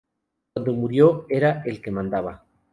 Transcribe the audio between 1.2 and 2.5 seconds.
era el que mandaba.